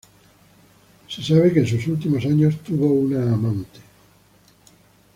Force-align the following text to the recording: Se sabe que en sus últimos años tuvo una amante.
Se 1.07 1.21
sabe 1.21 1.53
que 1.53 1.59
en 1.59 1.67
sus 1.67 1.85
últimos 1.87 2.25
años 2.25 2.57
tuvo 2.63 2.87
una 2.91 3.21
amante. 3.35 3.79